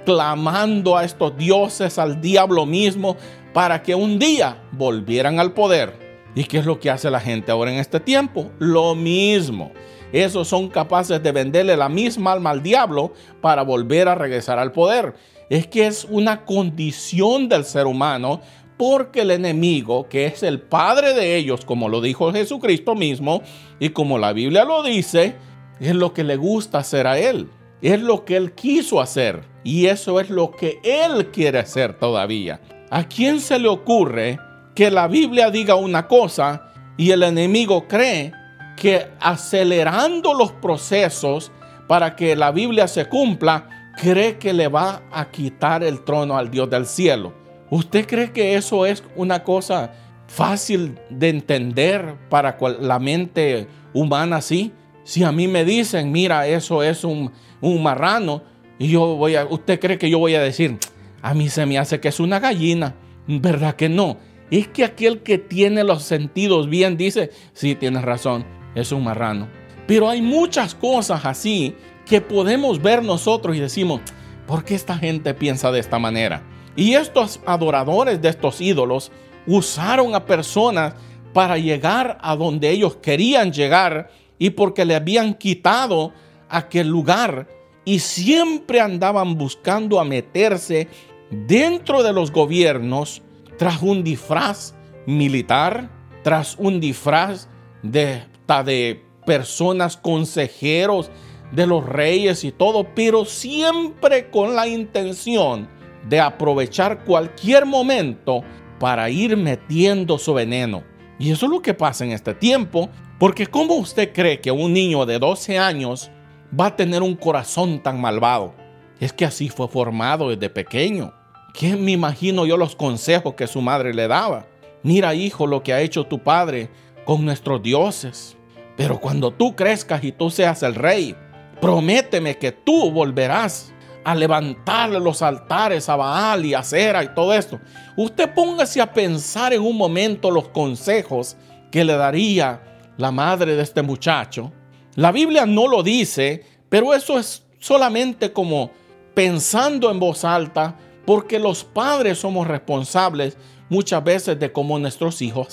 clamando 0.06 0.96
a 0.96 1.04
estos 1.04 1.36
dioses, 1.36 1.98
al 1.98 2.22
diablo 2.22 2.68
mismo, 2.68 3.18
para 3.52 3.82
que 3.82 3.96
un 3.96 4.20
día 4.20 4.62
volvieran 4.72 5.40
al 5.40 5.54
poder. 5.54 5.98
¿Y 6.36 6.44
qué 6.44 6.60
es 6.60 6.68
lo 6.68 6.80
que 6.80 6.92
hace 6.92 7.10
la 7.10 7.20
gente 7.20 7.52
ahora 7.52 7.72
en 7.72 7.80
este 7.80 8.00
tiempo? 8.00 8.52
Lo 8.60 8.94
mismo. 8.94 9.72
Esos 10.12 10.48
son 10.48 10.70
capaces 10.70 11.24
de 11.24 11.32
venderle 11.32 11.76
la 11.76 11.90
misma 11.90 12.34
alma 12.34 12.52
al 12.52 12.62
diablo 12.62 13.14
para 13.42 13.64
volver 13.64 14.08
a 14.08 14.14
regresar 14.14 14.60
al 14.60 14.72
poder. 14.72 15.16
Es 15.50 15.66
que 15.66 15.88
es 15.88 16.06
una 16.12 16.46
condición 16.46 17.50
del 17.50 17.66
ser 17.66 17.88
humano 17.88 18.40
porque 18.78 19.22
el 19.22 19.32
enemigo, 19.32 20.08
que 20.10 20.28
es 20.28 20.44
el 20.44 20.62
padre 20.62 21.16
de 21.16 21.38
ellos, 21.38 21.66
como 21.66 21.90
lo 21.90 22.02
dijo 22.02 22.32
Jesucristo 22.32 22.94
mismo 22.94 23.42
y 23.80 23.90
como 23.90 24.20
la 24.20 24.32
Biblia 24.32 24.64
lo 24.64 24.84
dice, 24.84 25.34
es 25.80 25.96
lo 25.96 26.14
que 26.14 26.24
le 26.24 26.36
gusta 26.36 26.80
hacer 26.80 27.08
a 27.08 27.18
él. 27.18 27.50
es 27.82 28.02
lo 28.02 28.26
que 28.26 28.36
él 28.36 28.54
quiso 28.54 29.00
hacer 29.00 29.44
y 29.64 29.88
eso 29.88 30.20
es 30.20 30.30
lo 30.30 30.52
que 30.52 30.80
él 30.84 31.28
quiere 31.28 31.60
hacer 31.60 32.00
todavía. 32.00 32.60
¿A 32.90 33.04
quién 33.08 33.40
se 33.40 33.60
le 33.60 33.68
ocurre 33.68 34.40
que 34.74 34.90
la 34.90 35.08
Biblia 35.08 35.52
diga 35.52 35.76
una 35.76 36.08
cosa 36.08 36.72
y 36.98 37.12
el 37.12 37.24
enemigo 37.24 37.88
cree 37.88 38.32
que 38.76 39.08
acelerando 39.20 40.34
los 40.34 40.52
procesos 40.52 41.52
para 41.88 42.16
que 42.16 42.36
la 42.36 42.52
Biblia 42.52 42.88
se 42.88 43.08
cumpla, 43.08 43.92
cree 43.98 44.38
que 44.38 44.54
le 44.54 44.68
va 44.68 45.04
a 45.12 45.30
quitar 45.30 45.84
el 45.84 46.04
trono 46.04 46.38
al 46.38 46.50
Dios 46.50 46.70
del 46.70 46.86
cielo? 46.86 47.34
¿Usted 47.70 48.08
cree 48.08 48.32
que 48.32 48.56
eso 48.56 48.86
es 48.86 49.04
una 49.16 49.44
cosa 49.44 49.94
fácil 50.28 51.00
de 51.10 51.30
entender 51.30 52.16
para 52.30 52.58
la 52.80 53.00
mente 53.00 53.68
humana 53.94 54.38
así? 54.38 54.72
Si 55.06 55.24
a 55.24 55.32
mí 55.32 55.48
me 55.48 55.64
dicen, 55.64 56.12
mira, 56.12 56.48
eso 56.48 56.82
es 56.82 57.04
un, 57.04 57.32
un 57.62 57.84
marrano, 57.84 58.42
y 58.80 58.90
yo 58.90 59.16
voy 59.16 59.36
a, 59.36 59.46
usted 59.46 59.80
cree 59.80 60.00
que 60.00 60.10
yo 60.10 60.18
voy 60.18 60.34
a 60.34 60.42
decir, 60.42 60.80
a 61.22 61.36
mí 61.36 61.48
se 61.48 61.66
me 61.68 61.78
hace 61.78 62.00
que 62.00 62.08
es 62.08 62.20
una 62.20 62.40
gallina, 62.40 62.96
¿verdad 63.28 63.76
que 63.76 63.88
no? 63.88 64.18
Es 64.50 64.68
que 64.68 64.84
aquel 64.84 65.22
que 65.22 65.38
tiene 65.38 65.84
los 65.84 66.02
sentidos 66.02 66.70
bien 66.70 66.98
dice, 66.98 67.30
sí, 67.54 67.76
tienes 67.76 68.02
razón, 68.02 68.46
es 68.74 68.92
un 68.92 69.04
marrano. 69.04 69.48
Pero 69.86 70.10
hay 70.10 70.24
muchas 70.24 70.74
cosas 70.74 71.24
así 71.24 71.76
que 72.08 72.20
podemos 72.20 72.82
ver 72.82 73.04
nosotros 73.04 73.56
y 73.56 73.60
decimos, 73.60 74.02
¿por 74.48 74.66
qué 74.66 74.74
esta 74.74 74.98
gente 74.98 75.36
piensa 75.36 75.72
de 75.72 75.82
esta 75.82 76.00
manera? 76.00 76.44
Y 76.76 76.96
estos 76.96 77.42
adoradores 77.46 78.22
de 78.24 78.30
estos 78.30 78.60
ídolos 78.60 79.12
usaron 79.46 80.16
a 80.16 80.26
personas 80.26 80.96
para 81.32 81.60
llegar 81.60 82.18
a 82.22 82.36
donde 82.36 82.72
ellos 82.72 82.96
querían 82.98 83.54
llegar 83.54 84.10
y 84.38 84.52
porque 84.52 84.86
le 84.86 84.96
habían 84.96 85.34
quitado 85.34 86.14
aquel 86.50 86.88
lugar 86.88 87.48
y 87.86 88.00
siempre 88.00 88.82
andaban 88.82 89.38
buscando 89.38 90.00
a 90.00 90.04
meterse 90.04 90.88
dentro 91.30 92.04
de 92.04 92.14
los 92.14 92.32
gobiernos 92.32 93.22
tras 93.58 93.82
un 93.82 94.04
disfraz 94.04 94.76
militar, 95.06 95.90
tras 96.24 96.56
un 96.58 96.80
disfraz 96.80 97.48
de, 97.84 98.24
de 98.66 99.04
personas 99.26 99.98
consejeros 99.98 101.12
de 101.52 101.68
los 101.68 101.86
reyes 101.86 102.44
y 102.44 102.52
todo, 102.52 102.88
pero 102.96 103.26
siempre 103.26 104.30
con 104.30 104.56
la 104.56 104.68
intención 104.68 105.70
de 106.10 106.20
aprovechar 106.20 107.04
cualquier 107.04 107.66
momento 107.66 108.44
para 108.80 109.10
ir 109.10 109.38
metiendo 109.38 110.18
su 110.18 110.34
veneno. 110.34 110.84
Y 111.18 111.32
eso 111.32 111.46
es 111.46 111.52
lo 111.52 111.62
que 111.62 111.74
pasa 111.74 112.04
en 112.04 112.12
este 112.12 112.34
tiempo, 112.34 112.90
porque 113.20 113.48
¿cómo 113.48 113.76
usted 113.76 114.12
cree 114.14 114.42
que 114.42 114.52
un 114.52 114.74
niño 114.74 115.06
de 115.06 115.20
12 115.20 115.58
años 115.58 116.12
va 116.58 116.68
a 116.68 116.76
tener 116.76 117.02
un 117.02 117.16
corazón 117.16 117.82
tan 117.82 118.00
malvado? 118.02 118.54
Es 119.00 119.14
que 119.14 119.26
así 119.26 119.50
fue 119.50 119.68
formado 119.68 120.30
desde 120.30 120.50
pequeño. 120.50 121.14
¿Qué 121.54 121.76
me 121.76 121.92
imagino 121.92 122.46
yo 122.46 122.58
los 122.58 122.76
consejos 122.76 123.36
que 123.36 123.48
su 123.48 123.62
madre 123.62 123.94
le 123.94 124.08
daba? 124.08 124.46
Mira, 124.84 125.16
hijo, 125.16 125.48
lo 125.48 125.64
que 125.64 125.74
ha 125.74 125.82
hecho 125.82 126.04
tu 126.04 126.20
padre 126.20 126.70
con 127.06 127.24
nuestros 127.24 127.64
dioses. 127.64 128.36
Pero 128.76 129.00
cuando 129.00 129.32
tú 129.32 129.56
crezcas 129.56 130.04
y 130.04 130.12
tú 130.12 130.30
seas 130.30 130.64
el 130.64 130.76
rey, 130.76 131.16
prométeme 131.62 132.38
que 132.38 132.52
tú 132.52 132.92
volverás 132.92 133.74
a 134.06 134.14
levantarle 134.14 135.00
los 135.00 135.24
altares 135.24 135.90
a 135.90 135.96
Baal 135.96 136.46
y 136.46 136.54
a 136.54 136.62
Cera 136.62 137.04
y 137.04 137.14
todo 137.16 137.34
esto. 137.34 137.60
Usted 137.98 138.34
póngase 138.36 138.80
a 138.80 138.94
pensar 138.94 139.52
en 139.52 139.64
un 139.64 139.76
momento 139.76 140.30
los 140.30 140.48
consejos 140.50 141.36
que 141.72 141.84
le 141.84 141.98
daría 141.98 142.62
la 142.98 143.12
madre 143.12 143.56
de 143.56 143.64
este 143.64 143.82
muchacho. 143.82 144.54
La 144.94 145.12
Biblia 145.12 145.48
no 145.48 145.68
lo 145.68 145.82
dice, 145.82 146.46
pero 146.70 146.94
eso 146.94 147.18
es 147.18 147.44
solamente 147.60 148.32
como 148.32 148.70
pensando 149.16 149.90
en 149.90 150.00
voz 150.00 150.24
alta, 150.24 150.76
porque 151.04 151.40
los 151.40 151.64
padres 151.64 152.20
somos 152.20 152.48
responsables 152.48 153.38
muchas 153.70 154.04
veces 154.04 154.40
de 154.40 154.52
cómo 154.52 154.78
nuestros 154.78 155.20
hijos 155.24 155.48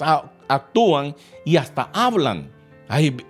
actúan 0.47 1.17
y 1.47 1.57
hasta 1.57 1.89
hablan. 1.95 2.53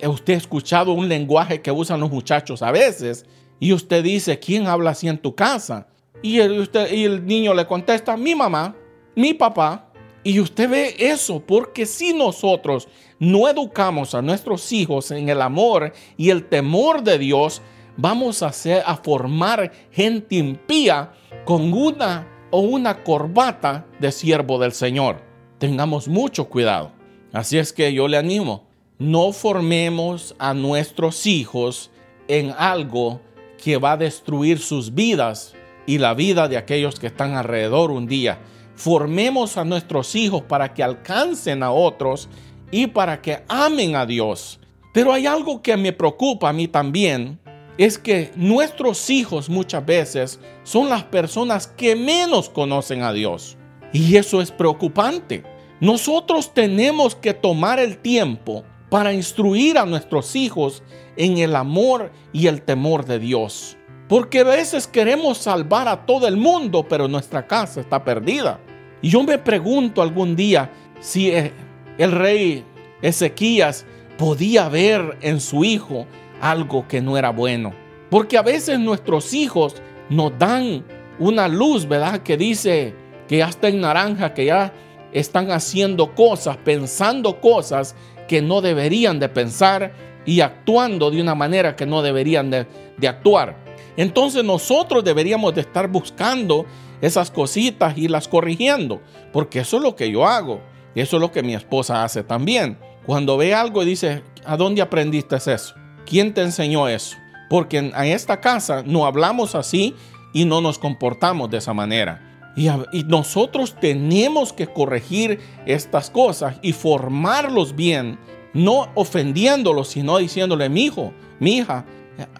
usted 0.05 0.33
ha 0.33 0.37
escuchado 0.37 0.91
un 0.91 1.07
lenguaje 1.07 1.61
que 1.61 1.71
usan 1.71 2.01
los 2.01 2.11
muchachos 2.11 2.61
a 2.61 2.71
veces 2.71 3.25
y 3.63 3.71
usted 3.71 4.03
dice, 4.03 4.39
¿quién 4.39 4.67
habla 4.67 4.89
así 4.89 5.07
en 5.07 5.17
tu 5.17 5.35
casa? 5.35 5.87
Y 6.21 6.41
el, 6.41 6.59
usted, 6.59 6.91
y 6.91 7.05
el 7.05 7.25
niño 7.25 7.53
le 7.53 7.65
contesta, 7.65 8.17
mi 8.17 8.35
mamá, 8.35 8.75
mi 9.15 9.33
papá. 9.33 9.89
Y 10.21 10.41
usted 10.41 10.69
ve 10.69 10.95
eso, 10.99 11.39
porque 11.39 11.85
si 11.85 12.13
nosotros 12.13 12.89
no 13.19 13.47
educamos 13.47 14.15
a 14.15 14.21
nuestros 14.21 14.69
hijos 14.73 15.11
en 15.11 15.29
el 15.29 15.41
amor 15.41 15.93
y 16.17 16.29
el 16.29 16.49
temor 16.49 17.03
de 17.03 17.17
Dios, 17.17 17.61
vamos 17.95 18.43
a, 18.43 18.51
a 18.85 18.97
formar 18.97 19.71
gente 19.91 20.35
impía 20.35 21.13
con 21.45 21.71
una 21.71 22.27
o 22.51 22.59
una 22.59 23.01
corbata 23.01 23.85
de 23.97 24.11
siervo 24.11 24.59
del 24.59 24.73
Señor. 24.73 25.21
Tengamos 25.57 26.09
mucho 26.09 26.49
cuidado. 26.49 26.91
Así 27.31 27.57
es 27.57 27.71
que 27.71 27.93
yo 27.93 28.09
le 28.09 28.17
animo, 28.17 28.67
no 28.99 29.31
formemos 29.31 30.35
a 30.37 30.53
nuestros 30.53 31.25
hijos 31.25 31.91
en 32.27 32.53
algo 32.57 33.21
que 33.63 33.77
va 33.77 33.93
a 33.93 33.97
destruir 33.97 34.59
sus 34.59 34.93
vidas 34.93 35.53
y 35.85 35.97
la 35.97 36.13
vida 36.13 36.47
de 36.47 36.57
aquellos 36.57 36.99
que 36.99 37.07
están 37.07 37.33
alrededor 37.33 37.91
un 37.91 38.07
día. 38.07 38.39
Formemos 38.75 39.57
a 39.57 39.63
nuestros 39.63 40.15
hijos 40.15 40.41
para 40.41 40.73
que 40.73 40.83
alcancen 40.83 41.63
a 41.63 41.71
otros 41.71 42.27
y 42.71 42.87
para 42.87 43.21
que 43.21 43.43
amen 43.47 43.95
a 43.95 44.05
Dios. 44.05 44.59
Pero 44.93 45.13
hay 45.13 45.25
algo 45.25 45.61
que 45.61 45.77
me 45.77 45.93
preocupa 45.93 46.49
a 46.49 46.53
mí 46.53 46.67
también, 46.67 47.39
es 47.77 47.97
que 47.97 48.31
nuestros 48.35 49.09
hijos 49.09 49.49
muchas 49.49 49.85
veces 49.85 50.39
son 50.63 50.89
las 50.89 51.03
personas 51.03 51.65
que 51.65 51.95
menos 51.95 52.49
conocen 52.49 53.01
a 53.01 53.13
Dios. 53.13 53.57
Y 53.91 54.17
eso 54.17 54.41
es 54.41 54.51
preocupante. 54.51 55.43
Nosotros 55.79 56.53
tenemos 56.53 57.15
que 57.15 57.33
tomar 57.33 57.79
el 57.79 57.97
tiempo 57.97 58.63
para 58.93 59.11
instruir 59.11 59.79
a 59.79 59.87
nuestros 59.87 60.35
hijos 60.35 60.83
en 61.17 61.39
el 61.39 61.55
amor 61.55 62.11
y 62.31 62.45
el 62.45 62.61
temor 62.61 63.05
de 63.05 63.17
Dios. 63.17 63.75
Porque 64.07 64.41
a 64.41 64.43
veces 64.43 64.85
queremos 64.85 65.39
salvar 65.39 65.87
a 65.87 66.05
todo 66.05 66.27
el 66.27 66.37
mundo, 66.37 66.85
pero 66.87 67.07
nuestra 67.07 67.47
casa 67.47 67.81
está 67.81 68.03
perdida. 68.03 68.59
Y 69.01 69.09
yo 69.09 69.23
me 69.23 69.39
pregunto 69.39 70.03
algún 70.03 70.35
día 70.35 70.71
si 70.99 71.31
eh, 71.31 71.51
el 71.97 72.11
rey 72.11 72.63
Ezequías 73.01 73.83
podía 74.15 74.69
ver 74.69 75.17
en 75.21 75.39
su 75.39 75.63
hijo 75.63 76.05
algo 76.39 76.87
que 76.87 77.01
no 77.01 77.17
era 77.17 77.31
bueno. 77.31 77.73
Porque 78.11 78.37
a 78.37 78.43
veces 78.43 78.77
nuestros 78.77 79.33
hijos 79.33 79.73
nos 80.07 80.37
dan 80.37 80.85
una 81.17 81.47
luz, 81.47 81.87
¿verdad? 81.87 82.21
Que 82.21 82.37
dice 82.37 82.93
que 83.27 83.37
ya 83.37 83.47
está 83.47 83.69
en 83.69 83.81
naranja, 83.81 84.35
que 84.35 84.45
ya 84.45 84.71
están 85.13 85.49
haciendo 85.49 86.13
cosas, 86.13 86.57
pensando 86.57 87.41
cosas 87.41 87.95
que 88.27 88.41
no 88.41 88.61
deberían 88.61 89.19
de 89.19 89.29
pensar 89.29 89.93
y 90.25 90.41
actuando 90.41 91.11
de 91.11 91.21
una 91.21 91.35
manera 91.35 91.75
que 91.75 91.85
no 91.85 92.01
deberían 92.01 92.49
de, 92.49 92.67
actuar. 93.07 93.57
Entonces 93.97 94.43
nosotros 94.43 95.03
deberíamos 95.03 95.53
de 95.53 95.61
estar 95.61 95.87
buscando 95.87 96.65
esas 97.01 97.29
cositas 97.29 97.97
y 97.97 98.07
las 98.07 98.27
corrigiendo, 98.27 99.01
porque 99.31 99.59
eso 99.59 99.77
es 99.77 99.83
lo 99.83 99.95
que 99.95 100.09
yo 100.09 100.25
hago. 100.25 100.61
Eso 100.95 101.17
es 101.17 101.21
lo 101.21 101.31
que 101.31 101.41
mi 101.41 101.55
esposa 101.55 102.03
hace 102.03 102.23
también. 102.23 102.77
Cuando 103.05 103.35
ve 103.35 103.53
algo 103.53 103.81
y 103.81 103.87
dice, 103.87 104.21
¿a 104.45 104.55
dónde 104.55 104.81
aprendiste 104.81 105.35
eso? 105.35 105.73
¿Quién 106.05 106.33
te 106.33 106.41
enseñó 106.41 106.87
eso? 106.87 107.17
Porque 107.49 107.77
en 107.77 107.93
esta 107.95 108.39
casa 108.39 108.83
no 108.85 109.05
hablamos 109.05 109.55
así 109.55 109.95
y 110.33 110.45
no 110.45 110.61
nos 110.61 110.77
comportamos 110.77 111.49
de 111.49 111.57
esa 111.57 111.73
manera. 111.73 112.32
Y, 112.55 112.69
nosotros 113.05 113.75
tenemos 113.79 114.53
que 114.53 114.67
corregir 114.67 115.39
estas 115.65 116.09
cosas 116.09 116.57
y 116.61 116.73
formarlos 116.73 117.75
bien, 117.75 118.19
no 118.53 118.89
ofendiéndolos, 118.93 119.87
sino 119.87 120.17
diciéndole, 120.17 120.69
mi 120.69 120.85
hijo, 120.85 121.13
mi 121.39 121.57
hija, 121.57 121.85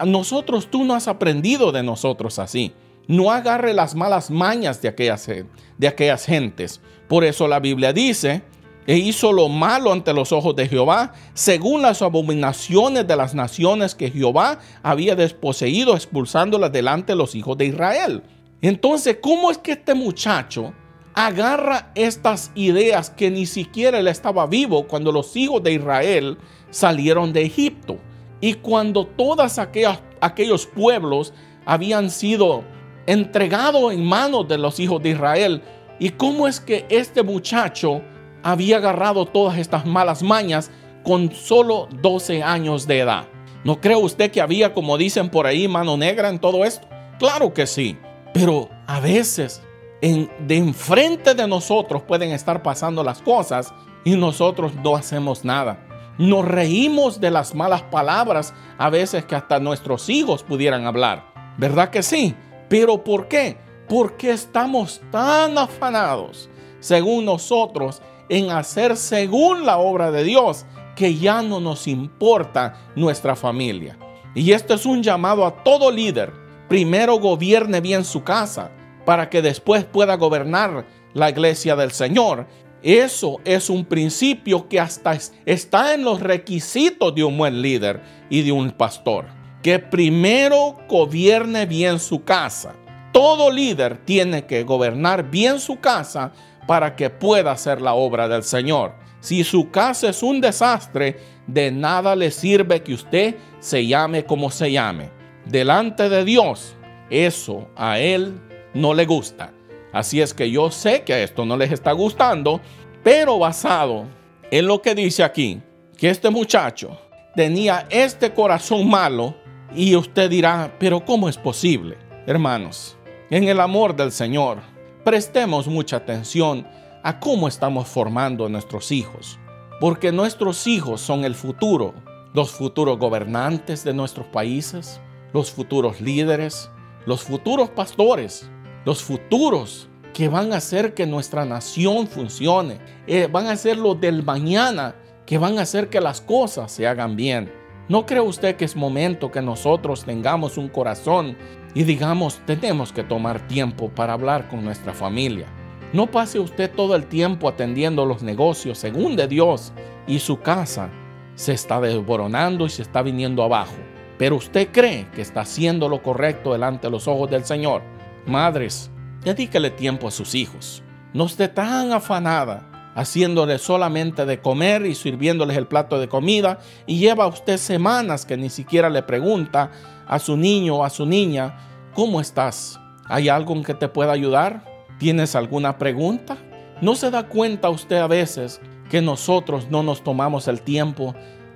nosotros 0.06 0.68
tú 0.70 0.84
no 0.84 0.94
has 0.94 1.08
aprendido 1.08 1.72
de 1.72 1.82
nosotros 1.82 2.38
así. 2.38 2.72
No 3.06 3.30
agarre 3.32 3.74
las 3.74 3.94
malas 3.94 4.30
mañas 4.30 4.80
de 4.80 4.88
aquellas, 4.88 5.28
de 5.76 5.88
aquellas 5.88 6.24
gentes. 6.24 6.80
Por 7.08 7.24
eso 7.24 7.48
la 7.48 7.60
Biblia 7.60 7.92
dice, 7.92 8.42
e 8.86 8.96
hizo 8.96 9.32
lo 9.32 9.48
malo 9.48 9.92
ante 9.92 10.12
los 10.12 10.32
ojos 10.32 10.54
de 10.56 10.68
Jehová, 10.68 11.12
según 11.32 11.82
las 11.82 12.02
abominaciones 12.02 13.06
de 13.06 13.16
las 13.16 13.34
naciones 13.34 13.94
que 13.94 14.10
Jehová 14.10 14.58
había 14.82 15.16
desposeído, 15.16 15.94
expulsándolas 15.96 16.72
delante 16.72 17.12
de 17.12 17.16
los 17.16 17.34
hijos 17.34 17.56
de 17.58 17.66
Israel. 17.66 18.22
Entonces, 18.64 19.18
¿cómo 19.20 19.50
es 19.50 19.58
que 19.58 19.72
este 19.72 19.92
muchacho 19.92 20.72
agarra 21.12 21.92
estas 21.94 22.50
ideas 22.54 23.10
que 23.10 23.30
ni 23.30 23.44
siquiera 23.44 23.98
él 23.98 24.08
estaba 24.08 24.46
vivo 24.46 24.88
cuando 24.88 25.12
los 25.12 25.36
hijos 25.36 25.62
de 25.62 25.74
Israel 25.74 26.38
salieron 26.70 27.34
de 27.34 27.42
Egipto? 27.42 27.98
Y 28.40 28.54
cuando 28.54 29.06
todos 29.06 29.58
aquellos 29.58 30.64
pueblos 30.64 31.34
habían 31.66 32.08
sido 32.08 32.64
entregados 33.04 33.92
en 33.92 34.02
manos 34.02 34.48
de 34.48 34.56
los 34.56 34.80
hijos 34.80 35.02
de 35.02 35.10
Israel. 35.10 35.60
¿Y 35.98 36.08
cómo 36.08 36.48
es 36.48 36.58
que 36.58 36.86
este 36.88 37.22
muchacho 37.22 38.00
había 38.42 38.78
agarrado 38.78 39.26
todas 39.26 39.58
estas 39.58 39.84
malas 39.84 40.22
mañas 40.22 40.70
con 41.02 41.34
solo 41.34 41.86
12 42.00 42.42
años 42.42 42.86
de 42.86 43.00
edad? 43.00 43.28
¿No 43.62 43.78
cree 43.82 43.96
usted 43.96 44.30
que 44.30 44.40
había, 44.40 44.72
como 44.72 44.96
dicen 44.96 45.28
por 45.28 45.46
ahí, 45.46 45.68
mano 45.68 45.98
negra 45.98 46.30
en 46.30 46.38
todo 46.38 46.64
esto? 46.64 46.88
Claro 47.18 47.52
que 47.52 47.66
sí. 47.66 47.98
Pero 48.34 48.68
a 48.88 48.98
veces 48.98 49.62
de 50.02 50.56
enfrente 50.56 51.34
de 51.34 51.48
nosotros 51.48 52.02
pueden 52.02 52.32
estar 52.32 52.62
pasando 52.62 53.02
las 53.02 53.22
cosas 53.22 53.72
y 54.04 54.16
nosotros 54.16 54.74
no 54.74 54.96
hacemos 54.96 55.44
nada. 55.44 55.86
Nos 56.18 56.44
reímos 56.44 57.20
de 57.20 57.30
las 57.30 57.54
malas 57.54 57.82
palabras 57.84 58.52
a 58.76 58.90
veces 58.90 59.24
que 59.24 59.34
hasta 59.34 59.60
nuestros 59.60 60.08
hijos 60.10 60.42
pudieran 60.42 60.84
hablar. 60.84 61.32
¿Verdad 61.56 61.90
que 61.90 62.02
sí? 62.02 62.34
Pero 62.68 63.02
¿por 63.02 63.28
qué? 63.28 63.56
Porque 63.88 64.32
estamos 64.32 65.00
tan 65.10 65.56
afanados, 65.56 66.50
según 66.80 67.24
nosotros, 67.24 68.02
en 68.28 68.50
hacer 68.50 68.96
según 68.96 69.64
la 69.64 69.78
obra 69.78 70.10
de 70.10 70.24
Dios, 70.24 70.66
que 70.96 71.16
ya 71.16 71.40
no 71.40 71.60
nos 71.60 71.86
importa 71.86 72.90
nuestra 72.96 73.36
familia. 73.36 73.96
Y 74.34 74.52
esto 74.52 74.74
es 74.74 74.86
un 74.86 75.02
llamado 75.02 75.46
a 75.46 75.62
todo 75.62 75.90
líder. 75.90 76.43
Primero 76.74 77.20
gobierne 77.20 77.80
bien 77.80 78.04
su 78.04 78.24
casa 78.24 78.72
para 79.04 79.30
que 79.30 79.40
después 79.40 79.84
pueda 79.84 80.16
gobernar 80.16 80.84
la 81.12 81.30
iglesia 81.30 81.76
del 81.76 81.92
Señor. 81.92 82.48
Eso 82.82 83.36
es 83.44 83.70
un 83.70 83.84
principio 83.84 84.68
que 84.68 84.80
hasta 84.80 85.16
está 85.46 85.94
en 85.94 86.02
los 86.02 86.18
requisitos 86.18 87.14
de 87.14 87.22
un 87.22 87.38
buen 87.38 87.62
líder 87.62 88.02
y 88.28 88.42
de 88.42 88.50
un 88.50 88.72
pastor. 88.72 89.26
Que 89.62 89.78
primero 89.78 90.76
gobierne 90.88 91.64
bien 91.64 92.00
su 92.00 92.24
casa. 92.24 92.74
Todo 93.12 93.52
líder 93.52 94.04
tiene 94.04 94.44
que 94.44 94.64
gobernar 94.64 95.30
bien 95.30 95.60
su 95.60 95.78
casa 95.78 96.32
para 96.66 96.96
que 96.96 97.08
pueda 97.08 97.52
hacer 97.52 97.80
la 97.80 97.94
obra 97.94 98.26
del 98.26 98.42
Señor. 98.42 98.96
Si 99.20 99.44
su 99.44 99.70
casa 99.70 100.08
es 100.08 100.24
un 100.24 100.40
desastre, 100.40 101.20
de 101.46 101.70
nada 101.70 102.16
le 102.16 102.32
sirve 102.32 102.82
que 102.82 102.94
usted 102.94 103.36
se 103.60 103.86
llame 103.86 104.24
como 104.24 104.50
se 104.50 104.72
llame. 104.72 105.23
Delante 105.46 106.08
de 106.08 106.24
Dios, 106.24 106.74
eso 107.10 107.68
a 107.76 107.98
Él 107.98 108.40
no 108.72 108.94
le 108.94 109.04
gusta. 109.04 109.52
Así 109.92 110.20
es 110.20 110.34
que 110.34 110.50
yo 110.50 110.70
sé 110.70 111.02
que 111.02 111.14
a 111.14 111.22
esto 111.22 111.44
no 111.44 111.56
les 111.56 111.70
está 111.70 111.92
gustando, 111.92 112.60
pero 113.02 113.38
basado 113.38 114.06
en 114.50 114.66
lo 114.66 114.80
que 114.82 114.94
dice 114.94 115.22
aquí, 115.22 115.60
que 115.96 116.10
este 116.10 116.30
muchacho 116.30 116.98
tenía 117.36 117.86
este 117.90 118.32
corazón 118.32 118.88
malo 118.88 119.34
y 119.74 119.94
usted 119.94 120.30
dirá, 120.30 120.74
pero 120.78 121.04
¿cómo 121.04 121.28
es 121.28 121.36
posible? 121.36 121.98
Hermanos, 122.26 122.96
en 123.30 123.44
el 123.44 123.60
amor 123.60 123.94
del 123.94 124.12
Señor, 124.12 124.58
prestemos 125.04 125.66
mucha 125.66 125.96
atención 125.96 126.66
a 127.02 127.20
cómo 127.20 127.48
estamos 127.48 127.86
formando 127.86 128.46
a 128.46 128.48
nuestros 128.48 128.90
hijos, 128.90 129.38
porque 129.78 130.10
nuestros 130.10 130.66
hijos 130.66 131.00
son 131.00 131.24
el 131.24 131.34
futuro, 131.34 131.92
los 132.32 132.50
futuros 132.50 132.98
gobernantes 132.98 133.84
de 133.84 133.92
nuestros 133.92 134.26
países, 134.26 135.00
los 135.34 135.50
futuros 135.50 136.00
líderes, 136.00 136.70
los 137.06 137.24
futuros 137.24 137.68
pastores, 137.68 138.48
los 138.84 139.02
futuros 139.02 139.88
que 140.14 140.28
van 140.28 140.52
a 140.52 140.58
hacer 140.58 140.94
que 140.94 141.06
nuestra 141.06 141.44
nación 141.44 142.06
funcione, 142.06 142.78
eh, 143.08 143.28
van 143.30 143.48
a 143.48 143.56
ser 143.56 143.76
los 143.76 144.00
del 144.00 144.22
mañana 144.22 144.94
que 145.26 145.36
van 145.36 145.58
a 145.58 145.62
hacer 145.62 145.90
que 145.90 146.00
las 146.00 146.20
cosas 146.20 146.70
se 146.70 146.86
hagan 146.86 147.16
bien. 147.16 147.52
¿No 147.88 148.06
cree 148.06 148.20
usted 148.20 148.54
que 148.54 148.64
es 148.64 148.76
momento 148.76 149.32
que 149.32 149.42
nosotros 149.42 150.04
tengamos 150.04 150.56
un 150.56 150.68
corazón 150.68 151.36
y 151.74 151.82
digamos, 151.82 152.40
tenemos 152.46 152.92
que 152.92 153.02
tomar 153.02 153.48
tiempo 153.48 153.88
para 153.88 154.12
hablar 154.12 154.48
con 154.48 154.64
nuestra 154.64 154.94
familia? 154.94 155.46
No 155.92 156.06
pase 156.06 156.38
usted 156.38 156.70
todo 156.72 156.94
el 156.94 157.06
tiempo 157.06 157.48
atendiendo 157.48 158.06
los 158.06 158.22
negocios 158.22 158.78
según 158.78 159.16
de 159.16 159.26
Dios 159.26 159.72
y 160.06 160.20
su 160.20 160.38
casa 160.38 160.90
se 161.34 161.54
está 161.54 161.80
desboronando 161.80 162.66
y 162.66 162.70
se 162.70 162.82
está 162.82 163.02
viniendo 163.02 163.42
abajo. 163.42 163.74
Pero 164.18 164.36
usted 164.36 164.68
cree 164.72 165.08
que 165.14 165.22
está 165.22 165.40
haciendo 165.40 165.88
lo 165.88 166.02
correcto 166.02 166.52
delante 166.52 166.86
de 166.86 166.90
los 166.90 167.08
ojos 167.08 167.30
del 167.30 167.44
Señor. 167.44 167.82
Madres, 168.26 168.90
dedíquele 169.22 169.70
tiempo 169.70 170.08
a 170.08 170.10
sus 170.10 170.34
hijos. 170.34 170.82
No 171.12 171.26
esté 171.26 171.48
tan 171.48 171.92
afanada 171.92 172.70
haciéndole 172.94 173.58
solamente 173.58 174.24
de 174.24 174.40
comer 174.40 174.86
y 174.86 174.94
sirviéndoles 174.94 175.56
el 175.56 175.66
plato 175.66 175.98
de 175.98 176.08
comida 176.08 176.60
y 176.86 176.98
lleva 176.98 177.26
usted 177.26 177.56
semanas 177.56 178.24
que 178.24 178.36
ni 178.36 178.50
siquiera 178.50 178.88
le 178.88 179.02
pregunta 179.02 179.72
a 180.06 180.18
su 180.18 180.36
niño 180.36 180.76
o 180.76 180.84
a 180.84 180.90
su 180.90 181.04
niña, 181.04 181.56
¿cómo 181.94 182.20
estás? 182.20 182.78
¿Hay 183.06 183.28
algo 183.28 183.54
en 183.54 183.64
que 183.64 183.74
te 183.74 183.88
pueda 183.88 184.12
ayudar? 184.12 184.64
¿Tienes 184.98 185.34
alguna 185.34 185.76
pregunta? 185.76 186.36
¿No 186.80 186.94
se 186.94 187.10
da 187.10 187.26
cuenta 187.28 187.68
usted 187.68 187.96
a 187.96 188.06
veces 188.06 188.60
que 188.90 189.02
nosotros 189.02 189.70
no 189.70 189.82
nos 189.82 190.04
tomamos 190.04 190.46
el 190.46 190.62
tiempo 190.62 191.14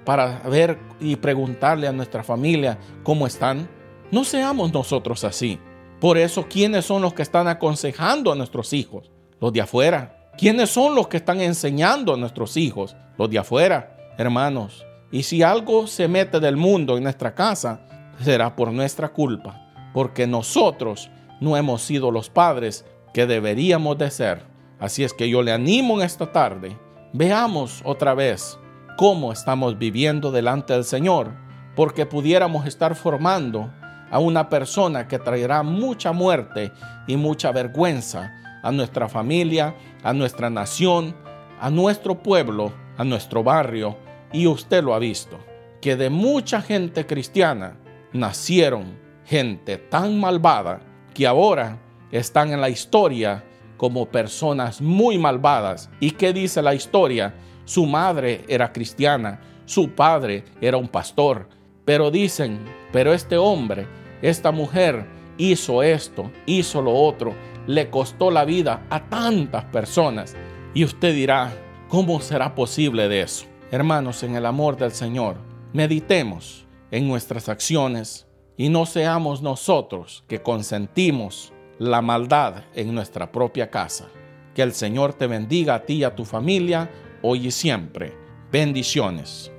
para 0.09 0.41
ver 0.49 0.79
y 1.01 1.17
preguntarle 1.17 1.87
a 1.87 1.93
nuestra 1.93 2.25
familia 2.25 2.79
cómo 3.03 3.27
están? 3.27 3.69
No 4.11 4.25
seamos 4.25 4.73
nosotros 4.73 5.23
así. 5.23 5.61
Por 6.01 6.17
eso, 6.17 6.47
¿quiénes 6.49 6.87
son 6.87 7.03
los 7.03 7.13
que 7.13 7.21
están 7.21 7.47
aconsejando 7.47 8.33
a 8.33 8.35
nuestros 8.35 8.73
hijos? 8.73 9.11
Los 9.39 9.53
de 9.53 9.61
afuera. 9.61 10.31
¿Quiénes 10.39 10.71
son 10.71 10.95
los 10.95 11.09
que 11.09 11.19
están 11.19 11.43
enseñando 11.43 12.15
a 12.15 12.17
nuestros 12.17 12.57
hijos? 12.57 12.97
Los 13.19 13.29
de 13.29 13.39
afuera, 13.39 14.15
hermanos. 14.17 14.87
Y 15.13 15.25
si 15.25 15.43
algo 15.43 15.87
se 15.87 16.09
mete 16.09 16.41
del 16.41 16.57
mundo 16.57 16.97
en 16.97 17.03
nuestra 17.03 17.35
casa, 17.35 17.83
será 18.23 18.57
por 18.57 18.73
nuestra 18.73 19.11
culpa, 19.11 19.61
porque 19.93 20.27
nosotros 20.27 21.11
no 21.39 21.55
hemos 21.55 21.83
sido 21.83 22.11
los 22.11 22.31
padres 22.31 22.87
que 23.13 23.27
deberíamos 23.27 23.99
de 23.99 24.11
ser. 24.11 24.43
Así 24.81 25.05
es 25.05 25.13
que 25.13 25.29
yo 25.29 25.43
le 25.43 25.53
animo 25.53 25.99
en 25.99 26.07
esta 26.07 26.33
tarde, 26.33 26.79
veamos 27.13 27.83
otra 27.85 28.15
vez 28.15 28.59
cómo 28.99 29.31
estamos 29.31 29.79
viviendo 29.79 30.33
delante 30.33 30.73
del 30.73 30.83
Señor, 30.83 31.31
porque 31.77 32.05
pudiéramos 32.05 32.67
estar 32.67 32.97
formando 32.97 33.73
a 34.11 34.19
una 34.19 34.49
persona 34.49 35.07
que 35.07 35.21
traerá 35.21 35.63
mucha 35.63 36.11
muerte 36.11 36.73
y 37.07 37.17
mucha 37.17 37.53
vergüenza 37.53 38.33
a 38.61 38.73
nuestra 38.73 39.09
familia, 39.09 39.77
a 40.03 40.13
nuestra 40.13 40.51
nación, 40.51 41.15
a 41.61 41.71
nuestro 41.71 42.25
pueblo, 42.25 42.73
a 42.97 43.05
nuestro 43.05 43.45
barrio. 43.45 43.97
Y 44.33 44.49
usted 44.49 44.83
lo 44.83 44.95
ha 44.95 44.99
visto, 44.99 45.39
que 45.81 45.95
de 45.95 46.11
mucha 46.11 46.61
gente 46.61 47.07
cristiana 47.07 47.77
nacieron 48.13 48.99
gente 49.25 49.77
tan 49.77 50.19
malvada 50.19 50.81
que 51.15 51.25
ahora 51.25 51.79
están 52.11 52.53
en 52.53 52.61
la 52.61 52.69
historia 52.69 53.45
como 53.77 54.07
personas 54.07 54.81
muy 54.81 55.19
malvadas. 55.19 55.89
¿Y 56.01 56.11
qué 56.11 56.33
dice 56.33 56.63
la 56.63 56.75
historia? 56.75 57.33
Su 57.69 57.85
madre 57.85 58.47
era 58.49 58.73
cristiana, 58.73 59.43
su 59.67 59.91
padre 59.91 60.43
era 60.59 60.79
un 60.79 60.89
pastor, 60.89 61.51
pero 61.85 62.11
dicen, 62.11 62.61
pero 62.93 63.13
este 63.13 63.37
hombre 63.37 63.87
esta 64.23 64.53
mujer 64.53 65.05
hizo 65.37 65.83
esto, 65.83 66.33
hizo 66.47 66.81
lo 66.81 66.95
otro, 66.95 67.35
le 67.67 67.91
costó 67.91 68.31
la 68.31 68.47
vida 68.47 68.87
a 68.89 69.11
tantas 69.11 69.67
personas. 69.67 70.35
Y 70.73 70.83
usted 70.83 71.15
dirá, 71.15 71.53
¿cómo 71.89 72.23
será 72.23 72.55
posible 72.55 73.07
de 73.07 73.21
eso? 73.21 73.45
Hermanos, 73.71 74.23
en 74.23 74.35
el 74.35 74.47
amor 74.47 74.79
del 74.79 74.93
Señor, 74.93 75.37
meditemos 75.75 76.67
en 76.91 77.07
nuestras 77.07 77.51
acciones 77.51 78.27
y 78.57 78.71
no 78.71 78.87
seamos 78.87 79.43
nosotros 79.43 80.25
que 80.27 80.41
consentimos 80.41 81.53
la 81.79 82.01
maldad 82.01 82.65
en 82.75 82.95
nuestra 82.95 83.31
propia 83.31 83.69
casa. 83.69 84.09
Que 84.55 84.63
el 84.63 84.73
Señor 84.73 85.13
te 85.13 85.27
bendiga 85.27 85.75
a 85.75 85.85
ti 85.85 85.97
y 85.97 86.05
a 86.05 86.17
tu 86.17 86.25
familia 86.25 86.91
hoy 87.23 87.49
y 87.49 87.51
siempre. 87.51 88.13
Bendiciones. 88.51 89.53